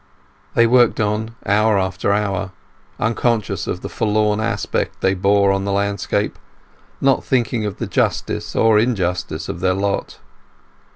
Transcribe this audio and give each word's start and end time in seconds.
They 0.55 0.65
worked 0.65 0.99
on 0.99 1.35
hour 1.45 1.77
after 1.77 2.11
hour, 2.11 2.53
unconscious 2.99 3.67
of 3.67 3.81
the 3.81 3.87
forlorn 3.87 4.39
aspect 4.39 5.01
they 5.01 5.13
bore 5.13 5.51
in 5.53 5.63
the 5.63 5.71
landscape, 5.71 6.39
not 6.99 7.23
thinking 7.23 7.65
of 7.67 7.77
the 7.77 7.85
justice 7.85 8.55
or 8.55 8.79
injustice 8.79 9.47
of 9.47 9.59
their 9.59 9.75
lot. 9.75 10.17